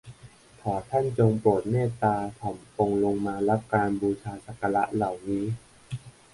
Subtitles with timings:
[0.61, 5.45] ขอท่านจงโปรดเมตตาถ่อมองค์ลงมารับการบูชาสักการะเหล่านี้